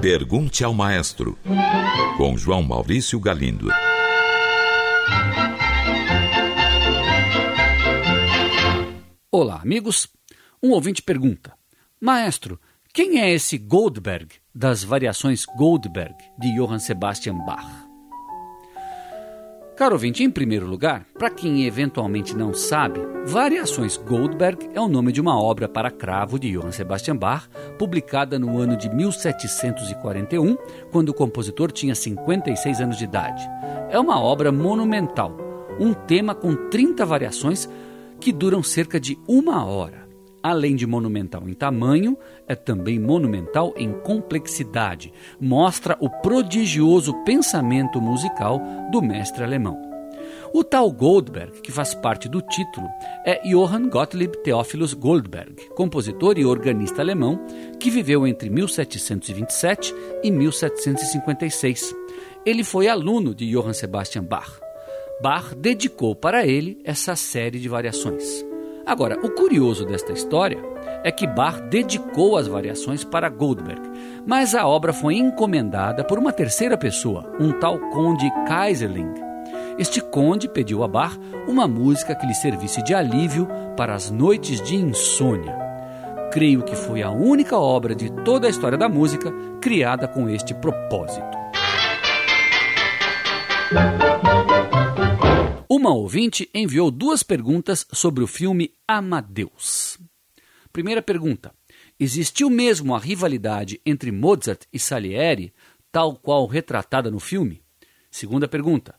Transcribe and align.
Pergunte 0.00 0.64
ao 0.64 0.72
Maestro, 0.72 1.38
com 2.16 2.36
João 2.36 2.62
Maurício 2.62 3.20
Galindo. 3.20 3.68
Olá, 9.30 9.60
amigos. 9.62 10.08
Um 10.62 10.70
ouvinte 10.70 11.02
pergunta: 11.02 11.52
Maestro, 12.00 12.60
quem 12.92 13.20
é 13.20 13.30
esse 13.30 13.56
Goldberg 13.56 14.34
das 14.54 14.82
variações 14.82 15.44
Goldberg 15.44 16.16
de 16.38 16.54
Johann 16.54 16.78
Sebastian 16.78 17.36
Bach? 17.44 17.89
Caro 19.80 19.94
ouvinte, 19.94 20.22
em 20.22 20.28
primeiro 20.28 20.66
lugar, 20.66 21.06
para 21.18 21.30
quem 21.30 21.64
eventualmente 21.64 22.36
não 22.36 22.52
sabe, 22.52 23.00
Variações 23.24 23.96
Goldberg 23.96 24.68
é 24.74 24.78
o 24.78 24.86
nome 24.86 25.10
de 25.10 25.22
uma 25.22 25.42
obra 25.42 25.66
para 25.66 25.90
cravo 25.90 26.38
de 26.38 26.52
Johann 26.52 26.70
Sebastian 26.70 27.16
Bach, 27.16 27.48
publicada 27.78 28.38
no 28.38 28.58
ano 28.58 28.76
de 28.76 28.94
1741, 28.94 30.58
quando 30.92 31.08
o 31.08 31.14
compositor 31.14 31.72
tinha 31.72 31.94
56 31.94 32.78
anos 32.78 32.98
de 32.98 33.04
idade. 33.04 33.42
É 33.88 33.98
uma 33.98 34.20
obra 34.20 34.52
monumental, 34.52 35.34
um 35.80 35.94
tema 35.94 36.34
com 36.34 36.54
30 36.68 37.06
variações 37.06 37.66
que 38.20 38.32
duram 38.32 38.62
cerca 38.62 39.00
de 39.00 39.18
uma 39.26 39.64
hora. 39.64 40.09
Além 40.42 40.74
de 40.74 40.86
monumental 40.86 41.46
em 41.48 41.52
tamanho, 41.52 42.16
é 42.48 42.54
também 42.54 42.98
monumental 42.98 43.74
em 43.76 43.92
complexidade. 43.92 45.12
Mostra 45.38 45.96
o 46.00 46.08
prodigioso 46.08 47.12
pensamento 47.24 48.00
musical 48.00 48.60
do 48.90 49.02
mestre 49.02 49.44
alemão. 49.44 49.90
O 50.52 50.64
tal 50.64 50.90
Goldberg, 50.90 51.60
que 51.60 51.70
faz 51.70 51.94
parte 51.94 52.28
do 52.28 52.42
título, 52.42 52.88
é 53.24 53.40
Johann 53.48 53.88
Gottlieb 53.88 54.36
Theophilus 54.42 54.94
Goldberg, 54.94 55.68
compositor 55.76 56.38
e 56.38 56.44
organista 56.44 57.02
alemão 57.02 57.38
que 57.78 57.90
viveu 57.90 58.26
entre 58.26 58.50
1727 58.50 59.94
e 60.24 60.30
1756. 60.30 61.94
Ele 62.44 62.64
foi 62.64 62.88
aluno 62.88 63.34
de 63.34 63.48
Johann 63.48 63.74
Sebastian 63.74 64.24
Bach. 64.24 64.58
Bach 65.22 65.54
dedicou 65.54 66.16
para 66.16 66.46
ele 66.46 66.80
essa 66.84 67.14
série 67.14 67.60
de 67.60 67.68
variações. 67.68 68.49
Agora, 68.84 69.18
o 69.22 69.30
curioso 69.30 69.84
desta 69.84 70.12
história 70.12 70.58
é 71.04 71.12
que 71.12 71.26
Bach 71.26 71.60
dedicou 71.68 72.36
as 72.36 72.46
variações 72.46 73.04
para 73.04 73.28
Goldberg, 73.28 73.80
mas 74.26 74.54
a 74.54 74.66
obra 74.66 74.92
foi 74.92 75.16
encomendada 75.16 76.04
por 76.04 76.18
uma 76.18 76.32
terceira 76.32 76.76
pessoa, 76.76 77.30
um 77.38 77.52
tal 77.52 77.78
conde 77.90 78.30
Kaiserling. 78.46 79.12
Este 79.78 80.00
conde 80.00 80.48
pediu 80.48 80.82
a 80.82 80.88
Bach 80.88 81.18
uma 81.46 81.66
música 81.66 82.14
que 82.14 82.26
lhe 82.26 82.34
servisse 82.34 82.82
de 82.82 82.94
alívio 82.94 83.48
para 83.76 83.94
as 83.94 84.10
noites 84.10 84.60
de 84.60 84.76
insônia. 84.76 85.56
Creio 86.32 86.62
que 86.62 86.76
foi 86.76 87.02
a 87.02 87.10
única 87.10 87.56
obra 87.56 87.94
de 87.94 88.10
toda 88.24 88.46
a 88.46 88.50
história 88.50 88.78
da 88.78 88.88
música 88.88 89.32
criada 89.60 90.06
com 90.06 90.28
este 90.28 90.54
propósito. 90.54 91.40
Uma 95.72 95.94
ouvinte 95.94 96.50
enviou 96.52 96.90
duas 96.90 97.22
perguntas 97.22 97.86
sobre 97.92 98.24
o 98.24 98.26
filme 98.26 98.74
Amadeus. 98.88 100.00
Primeira 100.72 101.00
pergunta: 101.00 101.54
Existiu 101.96 102.50
mesmo 102.50 102.92
a 102.92 102.98
rivalidade 102.98 103.80
entre 103.86 104.10
Mozart 104.10 104.64
e 104.72 104.80
Salieri, 104.80 105.54
tal 105.92 106.16
qual 106.16 106.44
retratada 106.48 107.08
no 107.08 107.20
filme? 107.20 107.62
Segunda 108.10 108.48
pergunta: 108.48 108.98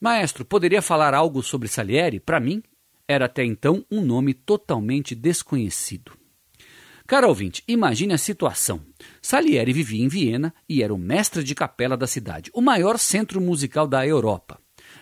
Maestro, 0.00 0.42
poderia 0.42 0.80
falar 0.80 1.12
algo 1.12 1.42
sobre 1.42 1.68
Salieri? 1.68 2.18
Para 2.18 2.40
mim, 2.40 2.62
era 3.06 3.26
até 3.26 3.44
então 3.44 3.84
um 3.90 4.00
nome 4.00 4.32
totalmente 4.32 5.14
desconhecido. 5.14 6.12
Caro 7.06 7.28
ouvinte, 7.28 7.62
imagine 7.68 8.14
a 8.14 8.18
situação. 8.18 8.80
Salieri 9.20 9.74
vivia 9.74 10.02
em 10.02 10.08
Viena 10.08 10.54
e 10.66 10.82
era 10.82 10.94
o 10.94 10.98
mestre 10.98 11.44
de 11.44 11.54
capela 11.54 11.94
da 11.94 12.06
cidade, 12.06 12.50
o 12.54 12.62
maior 12.62 12.98
centro 12.98 13.38
musical 13.38 13.86
da 13.86 14.06
Europa. 14.06 14.58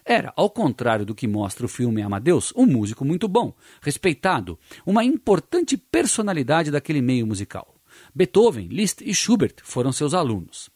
Era, 0.09 0.33
ao 0.37 0.49
contrário 0.49 1.05
do 1.05 1.17
que 1.17 1.27
mostra 1.27 1.67
o 1.67 1.69
filme 1.69 2.01
Amadeus, 2.01 2.53
um 2.55 2.65
músico 2.65 3.05
muito 3.05 3.27
bom, 3.27 3.53
respeitado, 3.83 4.57
uma 4.87 5.03
importante 5.03 5.77
personalidade 5.77 6.71
daquele 6.71 7.03
meio 7.03 7.27
musical. 7.27 7.75
Beethoven, 8.15 8.69
Liszt 8.69 9.03
e 9.05 9.13
Schubert 9.13 9.57
foram 9.65 9.91
seus 9.91 10.15
alunos. 10.15 10.71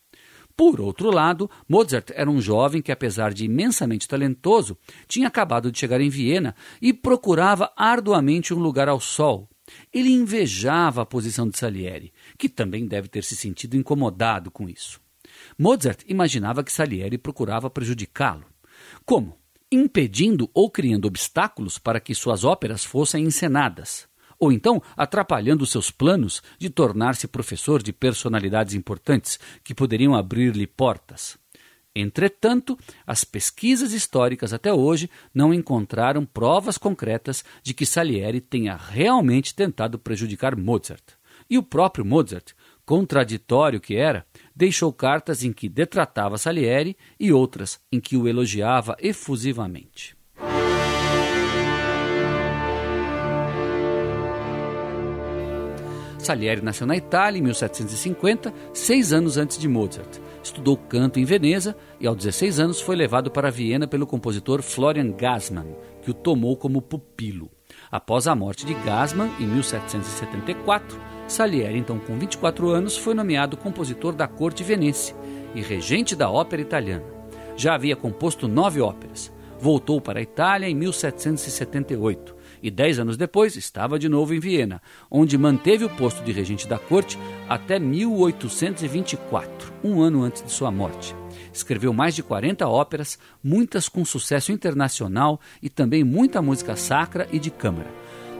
Por 0.56 0.80
outro 0.80 1.12
lado, 1.12 1.48
Mozart 1.68 2.10
era 2.12 2.28
um 2.28 2.40
jovem 2.40 2.82
que, 2.82 2.90
apesar 2.90 3.32
de 3.32 3.44
imensamente 3.44 4.08
talentoso, 4.08 4.76
tinha 5.06 5.28
acabado 5.28 5.70
de 5.70 5.78
chegar 5.78 6.00
em 6.00 6.10
Viena 6.10 6.52
e 6.82 6.92
procurava 6.92 7.72
arduamente 7.76 8.52
um 8.52 8.58
lugar 8.58 8.88
ao 8.88 8.98
sol. 8.98 9.48
Ele 9.94 10.10
invejava 10.10 11.02
a 11.02 11.06
posição 11.06 11.48
de 11.48 11.56
Salieri, 11.56 12.12
que 12.36 12.48
também 12.48 12.84
deve 12.84 13.06
ter 13.06 13.22
se 13.22 13.36
sentido 13.36 13.76
incomodado 13.76 14.50
com 14.50 14.68
isso. 14.68 15.00
Mozart 15.56 16.02
imaginava 16.08 16.64
que 16.64 16.72
Salieri 16.72 17.16
procurava 17.16 17.70
prejudicá-lo. 17.70 18.49
Como? 19.04 19.38
Impedindo 19.70 20.50
ou 20.52 20.70
criando 20.70 21.06
obstáculos 21.06 21.78
para 21.78 22.00
que 22.00 22.14
suas 22.14 22.44
óperas 22.44 22.84
fossem 22.84 23.24
encenadas, 23.24 24.08
ou 24.38 24.50
então 24.50 24.82
atrapalhando 24.96 25.66
seus 25.66 25.90
planos 25.90 26.42
de 26.58 26.70
tornar-se 26.70 27.28
professor 27.28 27.82
de 27.82 27.92
personalidades 27.92 28.74
importantes 28.74 29.38
que 29.62 29.74
poderiam 29.74 30.14
abrir-lhe 30.14 30.66
portas. 30.66 31.38
Entretanto, 31.94 32.78
as 33.04 33.24
pesquisas 33.24 33.92
históricas 33.92 34.52
até 34.52 34.72
hoje 34.72 35.10
não 35.34 35.52
encontraram 35.52 36.24
provas 36.24 36.78
concretas 36.78 37.44
de 37.62 37.74
que 37.74 37.84
Salieri 37.84 38.40
tenha 38.40 38.76
realmente 38.76 39.54
tentado 39.54 39.98
prejudicar 39.98 40.56
Mozart. 40.56 41.02
E 41.48 41.58
o 41.58 41.62
próprio 41.62 42.04
Mozart, 42.04 42.52
contraditório 42.86 43.80
que 43.80 43.96
era, 43.96 44.24
deixou 44.60 44.92
cartas 44.92 45.42
em 45.42 45.54
que 45.54 45.70
detratava 45.70 46.36
Salieri 46.36 46.94
e 47.18 47.32
outras 47.32 47.80
em 47.90 47.98
que 47.98 48.14
o 48.14 48.28
elogiava 48.28 48.94
efusivamente. 49.00 50.14
Salieri 56.18 56.60
nasceu 56.60 56.86
na 56.86 56.94
Itália 56.94 57.38
em 57.38 57.42
1750, 57.42 58.52
seis 58.74 59.14
anos 59.14 59.38
antes 59.38 59.56
de 59.56 59.66
Mozart. 59.66 60.18
Estudou 60.44 60.76
canto 60.76 61.18
em 61.18 61.24
Veneza 61.24 61.74
e, 61.98 62.06
aos 62.06 62.18
16 62.18 62.60
anos, 62.60 62.82
foi 62.82 62.96
levado 62.96 63.30
para 63.30 63.50
Viena 63.50 63.88
pelo 63.88 64.06
compositor 64.06 64.60
Florian 64.60 65.10
Gassmann, 65.12 65.74
que 66.02 66.10
o 66.10 66.14
tomou 66.14 66.54
como 66.54 66.82
pupilo. 66.82 67.50
Após 67.90 68.28
a 68.28 68.36
morte 68.36 68.64
de 68.64 68.72
Gassmann, 68.72 69.32
em 69.40 69.46
1774, 69.48 70.96
Salieri, 71.26 71.76
então 71.76 71.98
com 71.98 72.16
24 72.16 72.68
anos, 72.68 72.96
foi 72.96 73.14
nomeado 73.14 73.56
compositor 73.56 74.12
da 74.14 74.28
corte 74.28 74.62
venense 74.62 75.12
e 75.56 75.60
regente 75.60 76.14
da 76.14 76.30
ópera 76.30 76.62
italiana. 76.62 77.04
Já 77.56 77.74
havia 77.74 77.96
composto 77.96 78.46
nove 78.46 78.80
óperas. 78.80 79.32
Voltou 79.58 80.00
para 80.00 80.20
a 80.20 80.22
Itália 80.22 80.68
em 80.68 80.74
1778 80.74 82.36
e 82.62 82.70
dez 82.70 82.98
anos 82.98 83.16
depois 83.16 83.56
estava 83.56 83.98
de 83.98 84.08
novo 84.08 84.34
em 84.34 84.38
Viena, 84.38 84.80
onde 85.10 85.36
manteve 85.36 85.84
o 85.84 85.90
posto 85.90 86.22
de 86.22 86.30
regente 86.30 86.68
da 86.68 86.78
corte 86.78 87.18
até 87.48 87.78
1824, 87.78 89.72
um 89.82 90.00
ano 90.00 90.22
antes 90.22 90.42
de 90.42 90.50
sua 90.52 90.70
morte. 90.70 91.14
Escreveu 91.52 91.92
mais 91.92 92.14
de 92.14 92.22
40 92.22 92.66
óperas, 92.68 93.18
muitas 93.42 93.88
com 93.88 94.04
sucesso 94.04 94.52
internacional 94.52 95.40
e 95.62 95.68
também 95.68 96.04
muita 96.04 96.40
música 96.40 96.76
sacra 96.76 97.28
e 97.32 97.38
de 97.38 97.50
câmara. 97.50 97.90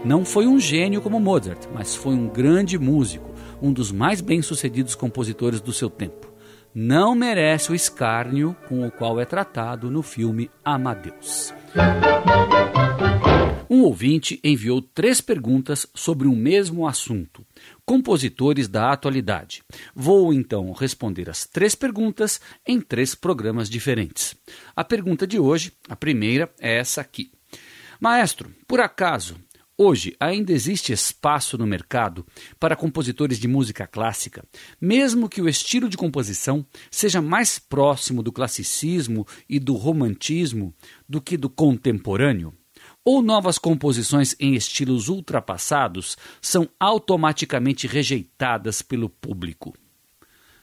Não 0.05 0.25
foi 0.25 0.47
um 0.47 0.59
gênio 0.59 1.03
como 1.03 1.21
Mozart, 1.21 1.67
mas 1.75 1.95
foi 1.95 2.15
um 2.15 2.27
grande 2.27 2.79
músico, 2.79 3.31
um 3.61 3.73
dos 3.73 3.93
mais 3.93 4.21
bem-sucedidos 4.21 4.95
compositores 4.95 5.61
do 5.61 5.73
seu 5.73 5.91
tempo. 5.91 6.31
Não 6.75 7.15
merece 7.15 7.73
o 7.73 7.75
escárnio 7.75 8.57
com 8.69 8.87
o 8.87 8.91
qual 8.91 9.21
é 9.21 9.25
tratado 9.25 9.91
no 9.91 10.03
filme 10.03 10.51
Amadeus. 10.65 11.53
Um 13.73 13.83
ouvinte 13.83 14.41
enviou 14.43 14.83
três 14.83 15.21
perguntas 15.21 15.87
sobre 15.95 16.27
o 16.27 16.35
mesmo 16.35 16.89
assunto: 16.89 17.47
compositores 17.87 18.67
da 18.67 18.91
atualidade. 18.91 19.63
Vou 19.95 20.35
então 20.35 20.73
responder 20.73 21.31
as 21.31 21.47
três 21.47 21.77
perguntas 21.77 22.41
em 22.67 22.81
três 22.81 23.15
programas 23.15 23.71
diferentes. 23.71 24.35
A 24.75 24.83
pergunta 24.83 25.25
de 25.25 25.39
hoje, 25.39 25.73
a 25.89 25.95
primeira, 25.95 26.53
é 26.59 26.79
essa 26.79 27.01
aqui. 27.01 27.31
Maestro, 28.01 28.51
por 28.67 28.81
acaso 28.81 29.37
Hoje 29.83 30.15
ainda 30.21 30.53
existe 30.53 30.93
espaço 30.93 31.57
no 31.57 31.67
mercado 31.67 32.27
para 32.59 32.77
compositores 32.77 33.39
de 33.39 33.49
música 33.49 33.87
clássica, 33.87 34.45
mesmo 34.79 35.27
que 35.27 35.41
o 35.41 35.49
estilo 35.49 35.89
de 35.89 35.97
composição 35.97 36.67
seja 36.91 37.23
mais 37.23 37.59
próximo 37.59 38.23
do 38.23 38.31
classicismo 38.31 39.27
e 39.49 39.59
do 39.59 39.73
romantismo 39.73 40.75
do 41.09 41.19
que 41.19 41.35
do 41.35 41.49
contemporâneo? 41.49 42.53
Ou 43.03 43.23
novas 43.23 43.57
composições 43.57 44.37
em 44.39 44.55
estilos 44.55 45.09
ultrapassados 45.09 46.19
são 46.41 46.69
automaticamente 46.79 47.87
rejeitadas 47.87 48.83
pelo 48.83 49.09
público? 49.09 49.75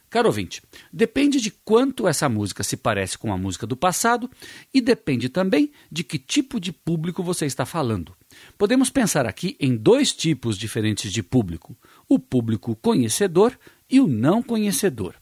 Caro 0.09 0.29
ouvinte, 0.29 0.61
depende 0.91 1.41
de 1.41 1.51
quanto 1.51 2.07
essa 2.07 2.29
música 2.29 2.63
se 2.63 2.77
parece 2.77 3.17
com 3.17 3.33
a 3.33 3.37
música 3.37 3.67
do 3.67 3.75
passado 3.75 4.29
e 4.73 4.79
depende 4.79 5.27
também 5.27 5.69
de 5.91 6.01
que 6.01 6.17
tipo 6.17 6.61
de 6.61 6.71
público 6.71 7.21
você 7.21 7.45
está 7.45 7.65
falando. 7.65 8.15
Podemos 8.57 8.89
pensar 8.89 9.25
aqui 9.25 9.57
em 9.59 9.75
dois 9.75 10.13
tipos 10.13 10.57
diferentes 10.57 11.11
de 11.11 11.21
público: 11.21 11.75
o 12.07 12.17
público 12.17 12.73
conhecedor 12.77 13.57
e 13.89 13.99
o 13.99 14.07
não 14.07 14.41
conhecedor. 14.41 15.15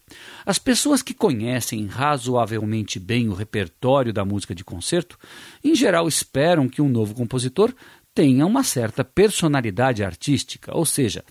As 0.45 0.59
pessoas 0.59 1.01
que 1.01 1.13
conhecem 1.13 1.87
razoavelmente 1.87 2.99
bem 2.99 3.27
o 3.27 3.33
repertório 3.33 4.13
da 4.13 4.23
música 4.23 4.53
de 4.53 4.63
concerto, 4.63 5.17
em 5.63 5.75
geral 5.75 6.07
esperam 6.07 6.69
que 6.69 6.81
um 6.81 6.89
novo 6.89 7.15
compositor 7.15 7.73
tenha 8.13 8.45
uma 8.45 8.63
certa 8.63 9.03
personalidade 9.03 10.03
artística, 10.03 10.75
ou 10.75 10.85
seja, 10.85 11.23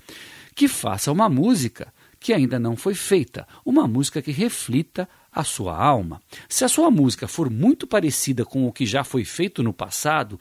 que 0.55 0.69
faça 0.69 1.11
uma 1.11 1.29
música 1.29 1.93
que 2.25 2.32
ainda 2.32 2.59
não 2.59 2.75
foi 2.75 2.94
feita, 2.94 3.47
uma 3.67 3.87
música 3.87 4.23
que 4.23 4.32
reflita 4.32 5.06
a 5.31 5.44
sua 5.44 5.76
alma. 5.76 6.23
Se 6.49 6.65
a 6.65 6.69
sua 6.71 6.91
música 6.91 7.29
for 7.29 7.50
muito 7.50 7.87
parecida 7.87 8.47
com 8.47 8.67
o 8.67 8.73
que 8.73 8.87
já 8.87 9.05
foi 9.05 9.26
feito 9.26 9.62
no 9.62 9.75
passado, 9.75 10.41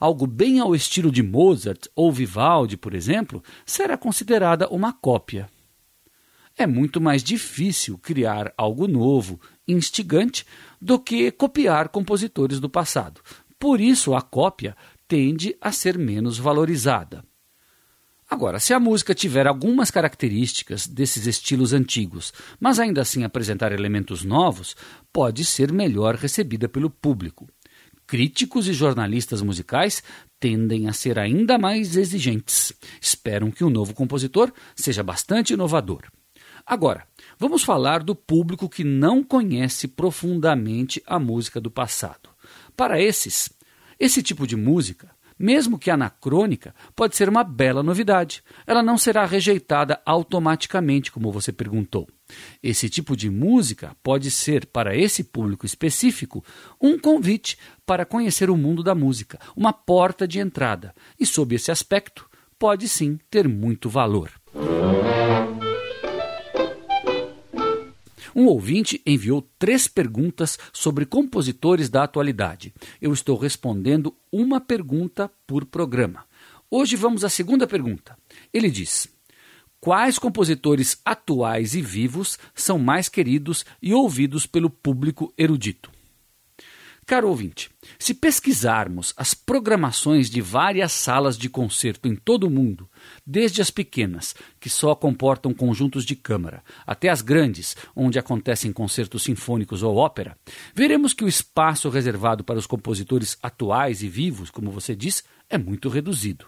algo 0.00 0.26
bem 0.26 0.58
ao 0.58 0.74
estilo 0.74 1.08
de 1.08 1.22
Mozart 1.22 1.86
ou 1.94 2.10
Vivaldi, 2.10 2.76
por 2.76 2.94
exemplo, 2.94 3.44
será 3.64 3.96
considerada 3.96 4.68
uma 4.70 4.92
cópia. 4.92 5.48
É 6.58 6.66
muito 6.66 7.00
mais 7.00 7.22
difícil 7.22 7.96
criar 7.96 8.52
algo 8.58 8.88
novo, 8.88 9.40
instigante, 9.68 10.44
do 10.80 10.98
que 10.98 11.30
copiar 11.30 11.90
compositores 11.90 12.58
do 12.58 12.68
passado. 12.68 13.20
Por 13.56 13.80
isso, 13.80 14.16
a 14.16 14.20
cópia 14.20 14.76
tende 15.06 15.56
a 15.60 15.70
ser 15.70 15.96
menos 15.96 16.38
valorizada. 16.38 17.24
Agora, 18.30 18.60
se 18.60 18.72
a 18.72 18.78
música 18.78 19.12
tiver 19.12 19.48
algumas 19.48 19.90
características 19.90 20.86
desses 20.86 21.26
estilos 21.26 21.72
antigos, 21.72 22.32
mas 22.60 22.78
ainda 22.78 23.02
assim 23.02 23.24
apresentar 23.24 23.72
elementos 23.72 24.22
novos, 24.22 24.76
pode 25.12 25.44
ser 25.44 25.72
melhor 25.72 26.14
recebida 26.14 26.68
pelo 26.68 26.88
público. 26.88 27.48
Críticos 28.06 28.68
e 28.68 28.72
jornalistas 28.72 29.42
musicais 29.42 30.00
tendem 30.38 30.88
a 30.88 30.92
ser 30.92 31.18
ainda 31.18 31.58
mais 31.58 31.96
exigentes. 31.96 32.72
Esperam 33.00 33.50
que 33.50 33.64
o 33.64 33.70
novo 33.70 33.94
compositor 33.94 34.52
seja 34.76 35.02
bastante 35.02 35.54
inovador. 35.54 36.02
Agora, 36.64 37.04
vamos 37.36 37.64
falar 37.64 38.00
do 38.00 38.14
público 38.14 38.68
que 38.68 38.84
não 38.84 39.24
conhece 39.24 39.88
profundamente 39.88 41.02
a 41.04 41.18
música 41.18 41.60
do 41.60 41.70
passado. 41.70 42.30
Para 42.76 43.00
esses, 43.02 43.50
esse 43.98 44.22
tipo 44.22 44.46
de 44.46 44.54
música, 44.54 45.10
mesmo 45.40 45.78
que 45.78 45.90
anacrônica, 45.90 46.74
pode 46.94 47.16
ser 47.16 47.26
uma 47.26 47.42
bela 47.42 47.82
novidade. 47.82 48.44
Ela 48.66 48.82
não 48.82 48.98
será 48.98 49.24
rejeitada 49.24 49.98
automaticamente, 50.04 51.10
como 51.10 51.32
você 51.32 51.50
perguntou. 51.50 52.06
Esse 52.62 52.90
tipo 52.90 53.16
de 53.16 53.30
música 53.30 53.96
pode 54.02 54.30
ser, 54.30 54.66
para 54.66 54.94
esse 54.94 55.24
público 55.24 55.64
específico, 55.64 56.44
um 56.78 56.98
convite 56.98 57.56
para 57.86 58.04
conhecer 58.04 58.50
o 58.50 58.56
mundo 58.56 58.82
da 58.82 58.94
música, 58.94 59.38
uma 59.56 59.72
porta 59.72 60.28
de 60.28 60.38
entrada. 60.38 60.94
E, 61.18 61.24
sob 61.24 61.54
esse 61.54 61.70
aspecto, 61.70 62.28
pode 62.58 62.86
sim 62.86 63.18
ter 63.30 63.48
muito 63.48 63.88
valor. 63.88 64.30
Um 68.34 68.46
ouvinte 68.46 69.02
enviou 69.04 69.42
três 69.58 69.88
perguntas 69.88 70.58
sobre 70.72 71.04
compositores 71.04 71.88
da 71.88 72.04
atualidade. 72.04 72.72
Eu 73.00 73.12
estou 73.12 73.36
respondendo 73.36 74.14
uma 74.30 74.60
pergunta 74.60 75.30
por 75.46 75.64
programa. 75.64 76.24
Hoje 76.70 76.94
vamos 76.96 77.24
à 77.24 77.28
segunda 77.28 77.66
pergunta. 77.66 78.16
Ele 78.52 78.70
diz: 78.70 79.08
Quais 79.80 80.18
compositores 80.18 81.00
atuais 81.04 81.74
e 81.74 81.82
vivos 81.82 82.38
são 82.54 82.78
mais 82.78 83.08
queridos 83.08 83.64
e 83.82 83.92
ouvidos 83.92 84.46
pelo 84.46 84.70
público 84.70 85.32
erudito? 85.36 85.90
Caro 87.10 87.28
ouvinte, 87.28 87.68
se 87.98 88.14
pesquisarmos 88.14 89.12
as 89.16 89.34
programações 89.34 90.30
de 90.30 90.40
várias 90.40 90.92
salas 90.92 91.36
de 91.36 91.48
concerto 91.48 92.06
em 92.06 92.14
todo 92.14 92.44
o 92.44 92.50
mundo, 92.50 92.88
desde 93.26 93.60
as 93.60 93.68
pequenas, 93.68 94.32
que 94.60 94.70
só 94.70 94.94
comportam 94.94 95.52
conjuntos 95.52 96.04
de 96.04 96.14
câmara, 96.14 96.62
até 96.86 97.08
as 97.08 97.20
grandes, 97.20 97.76
onde 97.96 98.16
acontecem 98.16 98.72
concertos 98.72 99.24
sinfônicos 99.24 99.82
ou 99.82 99.96
ópera, 99.96 100.38
veremos 100.72 101.12
que 101.12 101.24
o 101.24 101.28
espaço 101.28 101.88
reservado 101.88 102.44
para 102.44 102.60
os 102.60 102.66
compositores 102.68 103.36
atuais 103.42 104.04
e 104.04 104.08
vivos, 104.08 104.48
como 104.48 104.70
você 104.70 104.94
diz, 104.94 105.24
é 105.48 105.58
muito 105.58 105.88
reduzido. 105.88 106.46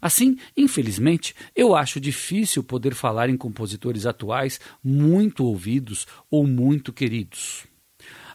Assim, 0.00 0.38
infelizmente, 0.56 1.34
eu 1.56 1.74
acho 1.74 1.98
difícil 1.98 2.62
poder 2.62 2.94
falar 2.94 3.28
em 3.28 3.36
compositores 3.36 4.06
atuais 4.06 4.60
muito 4.80 5.44
ouvidos 5.44 6.06
ou 6.30 6.46
muito 6.46 6.92
queridos. 6.92 7.67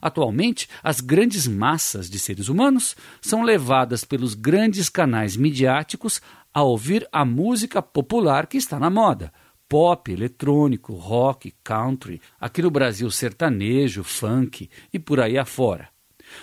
Atualmente, 0.03 0.67
as 0.83 0.99
grandes 0.99 1.47
massas 1.47 2.09
de 2.09 2.19
seres 2.19 2.49
humanos 2.49 2.93
são 3.21 3.41
levadas 3.41 4.03
pelos 4.03 4.33
grandes 4.33 4.89
canais 4.89 5.37
midiáticos 5.37 6.21
a 6.53 6.61
ouvir 6.61 7.07
a 7.09 7.23
música 7.23 7.81
popular 7.81 8.47
que 8.47 8.57
está 8.57 8.77
na 8.77 8.89
moda. 8.89 9.31
Pop, 9.69 10.11
eletrônico, 10.11 10.91
rock, 10.93 11.55
country, 11.63 12.19
aqui 12.37 12.61
no 12.61 12.69
Brasil 12.69 13.09
sertanejo, 13.09 14.03
funk 14.03 14.69
e 14.91 14.99
por 14.99 15.21
aí 15.21 15.37
afora. 15.37 15.87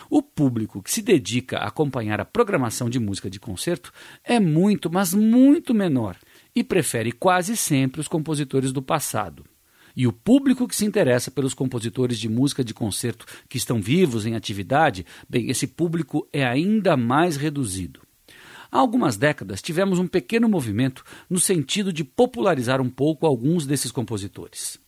O 0.08 0.22
público 0.22 0.82
que 0.82 0.90
se 0.90 1.02
dedica 1.02 1.58
a 1.58 1.68
acompanhar 1.68 2.18
a 2.18 2.24
programação 2.24 2.88
de 2.88 2.98
música 2.98 3.28
de 3.28 3.38
concerto 3.38 3.92
é 4.24 4.40
muito, 4.40 4.90
mas 4.90 5.12
muito 5.12 5.74
menor 5.74 6.16
e 6.56 6.64
prefere 6.64 7.12
quase 7.12 7.58
sempre 7.58 8.00
os 8.00 8.08
compositores 8.08 8.72
do 8.72 8.80
passado. 8.80 9.44
E 9.96 10.06
o 10.06 10.12
público 10.12 10.68
que 10.68 10.76
se 10.76 10.84
interessa 10.84 11.30
pelos 11.30 11.54
compositores 11.54 12.18
de 12.18 12.28
música 12.28 12.62
de 12.64 12.74
concerto 12.74 13.26
que 13.48 13.56
estão 13.56 13.80
vivos 13.80 14.26
em 14.26 14.34
atividade, 14.34 15.04
bem, 15.28 15.50
esse 15.50 15.66
público 15.66 16.28
é 16.32 16.44
ainda 16.44 16.96
mais 16.96 17.36
reduzido. 17.36 18.00
Há 18.72 18.78
algumas 18.78 19.16
décadas 19.16 19.60
tivemos 19.60 19.98
um 19.98 20.06
pequeno 20.06 20.48
movimento 20.48 21.04
no 21.28 21.40
sentido 21.40 21.92
de 21.92 22.04
popularizar 22.04 22.80
um 22.80 22.88
pouco 22.88 23.26
alguns 23.26 23.66
desses 23.66 23.90
compositores. 23.90 24.78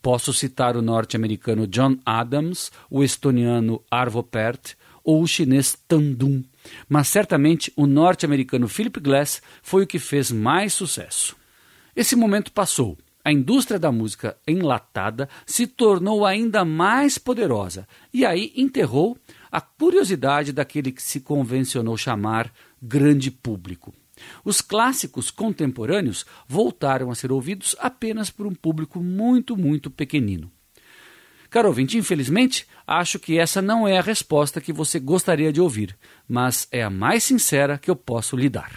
Posso 0.00 0.32
citar 0.32 0.76
o 0.76 0.82
norte-americano 0.82 1.66
John 1.66 1.96
Adams, 2.04 2.70
o 2.90 3.02
estoniano 3.02 3.82
Arvo 3.90 4.22
Pärt 4.22 4.74
ou 5.04 5.22
o 5.22 5.26
chinês 5.26 5.76
Tan 5.88 6.12
Dun, 6.12 6.42
mas 6.88 7.08
certamente 7.08 7.72
o 7.76 7.86
norte-americano 7.86 8.68
Philip 8.68 9.00
Glass 9.00 9.42
foi 9.62 9.82
o 9.84 9.86
que 9.86 9.98
fez 9.98 10.30
mais 10.30 10.72
sucesso. 10.72 11.36
Esse 11.94 12.16
momento 12.16 12.52
passou 12.52 12.96
a 13.24 13.32
indústria 13.32 13.78
da 13.78 13.92
música 13.92 14.36
enlatada 14.46 15.28
se 15.46 15.66
tornou 15.66 16.26
ainda 16.26 16.64
mais 16.64 17.18
poderosa 17.18 17.86
e 18.12 18.24
aí 18.26 18.52
enterrou 18.56 19.16
a 19.50 19.60
curiosidade 19.60 20.52
daquele 20.52 20.92
que 20.92 21.02
se 21.02 21.20
convencionou 21.20 21.96
chamar 21.96 22.52
grande 22.80 23.30
público. 23.30 23.92
Os 24.44 24.60
clássicos 24.60 25.30
contemporâneos 25.30 26.24
voltaram 26.46 27.10
a 27.10 27.14
ser 27.14 27.32
ouvidos 27.32 27.76
apenas 27.78 28.30
por 28.30 28.46
um 28.46 28.54
público 28.54 29.00
muito, 29.00 29.56
muito 29.56 29.90
pequenino. 29.90 30.50
Caro 31.50 31.68
ouvinte, 31.68 31.98
infelizmente, 31.98 32.66
acho 32.86 33.18
que 33.18 33.38
essa 33.38 33.60
não 33.60 33.86
é 33.86 33.98
a 33.98 34.02
resposta 34.02 34.60
que 34.60 34.72
você 34.72 34.98
gostaria 34.98 35.52
de 35.52 35.60
ouvir, 35.60 35.94
mas 36.26 36.66
é 36.72 36.82
a 36.82 36.88
mais 36.88 37.24
sincera 37.24 37.76
que 37.76 37.90
eu 37.90 37.96
posso 37.96 38.36
lhe 38.36 38.48
dar. 38.48 38.72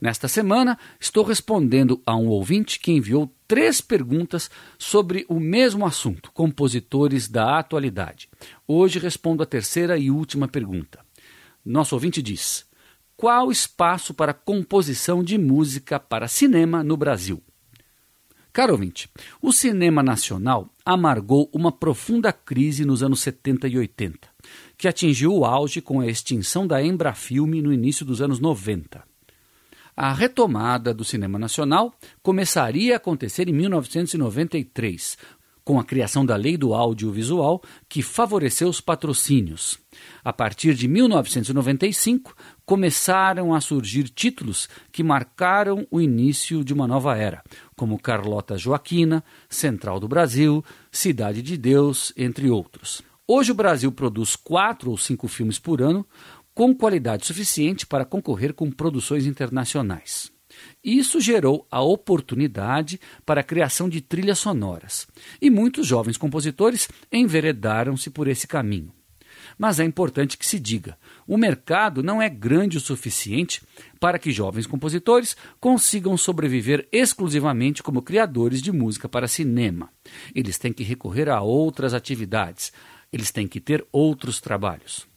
Nesta 0.00 0.28
semana, 0.28 0.78
estou 0.98 1.22
respondendo 1.22 2.00
a 2.06 2.16
um 2.16 2.28
ouvinte 2.28 2.80
que 2.80 2.90
enviou 2.90 3.30
três 3.46 3.82
perguntas 3.82 4.50
sobre 4.78 5.26
o 5.28 5.38
mesmo 5.38 5.84
assunto, 5.84 6.32
compositores 6.32 7.28
da 7.28 7.58
atualidade. 7.58 8.28
Hoje 8.66 8.98
respondo 8.98 9.42
a 9.42 9.46
terceira 9.46 9.98
e 9.98 10.10
última 10.10 10.48
pergunta. 10.48 11.04
Nosso 11.62 11.94
ouvinte 11.94 12.22
diz: 12.22 12.66
Qual 13.14 13.52
espaço 13.52 14.14
para 14.14 14.32
composição 14.32 15.22
de 15.22 15.36
música 15.36 16.00
para 16.00 16.28
cinema 16.28 16.82
no 16.82 16.96
Brasil? 16.96 17.42
Caro 18.54 18.72
ouvinte, 18.72 19.08
o 19.40 19.52
cinema 19.52 20.02
nacional 20.02 20.74
amargou 20.84 21.48
uma 21.52 21.70
profunda 21.70 22.32
crise 22.32 22.86
nos 22.86 23.02
anos 23.02 23.20
70 23.20 23.68
e 23.68 23.78
80, 23.78 24.28
que 24.78 24.88
atingiu 24.88 25.34
o 25.34 25.44
auge 25.44 25.80
com 25.80 26.00
a 26.00 26.06
extinção 26.06 26.66
da 26.66 26.82
Embrafilme 26.82 27.60
no 27.60 27.72
início 27.72 28.04
dos 28.04 28.22
anos 28.22 28.40
90. 28.40 29.09
A 30.02 30.14
retomada 30.14 30.94
do 30.94 31.04
cinema 31.04 31.38
nacional 31.38 31.92
começaria 32.22 32.94
a 32.94 32.96
acontecer 32.96 33.50
em 33.50 33.52
1993, 33.52 35.18
com 35.62 35.78
a 35.78 35.84
criação 35.84 36.24
da 36.24 36.36
Lei 36.36 36.56
do 36.56 36.72
Audiovisual, 36.72 37.60
que 37.86 38.00
favoreceu 38.00 38.70
os 38.70 38.80
patrocínios. 38.80 39.78
A 40.24 40.32
partir 40.32 40.72
de 40.72 40.88
1995, 40.88 42.34
começaram 42.64 43.52
a 43.52 43.60
surgir 43.60 44.04
títulos 44.04 44.70
que 44.90 45.02
marcaram 45.02 45.86
o 45.90 46.00
início 46.00 46.64
de 46.64 46.72
uma 46.72 46.88
nova 46.88 47.14
era, 47.18 47.42
como 47.76 48.00
Carlota 48.00 48.56
Joaquina, 48.56 49.22
Central 49.50 50.00
do 50.00 50.08
Brasil, 50.08 50.64
Cidade 50.90 51.42
de 51.42 51.58
Deus, 51.58 52.10
entre 52.16 52.48
outros. 52.48 53.02
Hoje 53.32 53.52
o 53.52 53.54
Brasil 53.54 53.92
produz 53.92 54.34
quatro 54.34 54.90
ou 54.90 54.96
cinco 54.96 55.28
filmes 55.28 55.56
por 55.56 55.80
ano, 55.80 56.04
com 56.60 56.74
qualidade 56.74 57.24
suficiente 57.24 57.86
para 57.86 58.04
concorrer 58.04 58.52
com 58.52 58.70
produções 58.70 59.24
internacionais. 59.24 60.30
Isso 60.84 61.18
gerou 61.18 61.66
a 61.70 61.80
oportunidade 61.80 63.00
para 63.24 63.40
a 63.40 63.42
criação 63.42 63.88
de 63.88 64.02
trilhas 64.02 64.40
sonoras, 64.40 65.08
e 65.40 65.48
muitos 65.48 65.86
jovens 65.86 66.18
compositores 66.18 66.86
enveredaram-se 67.10 68.10
por 68.10 68.28
esse 68.28 68.46
caminho. 68.46 68.92
Mas 69.56 69.80
é 69.80 69.84
importante 69.84 70.36
que 70.36 70.44
se 70.44 70.60
diga: 70.60 70.98
o 71.26 71.38
mercado 71.38 72.02
não 72.02 72.20
é 72.20 72.28
grande 72.28 72.76
o 72.76 72.80
suficiente 72.80 73.62
para 73.98 74.18
que 74.18 74.30
jovens 74.30 74.66
compositores 74.66 75.38
consigam 75.58 76.14
sobreviver 76.18 76.86
exclusivamente 76.92 77.82
como 77.82 78.02
criadores 78.02 78.60
de 78.60 78.70
música 78.70 79.08
para 79.08 79.26
cinema. 79.26 79.88
Eles 80.34 80.58
têm 80.58 80.74
que 80.74 80.84
recorrer 80.84 81.30
a 81.30 81.40
outras 81.40 81.94
atividades, 81.94 82.70
eles 83.10 83.30
têm 83.30 83.48
que 83.48 83.60
ter 83.60 83.82
outros 83.90 84.42
trabalhos. 84.42 85.08